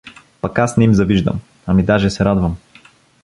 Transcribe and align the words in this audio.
Пък 0.41 0.59
аз 0.59 0.77
не 0.77 0.83
им 0.83 0.93
завиждам, 0.93 1.39
ами 1.67 1.83
даже 1.83 2.09
се 2.09 2.25
радвам. 2.25 2.57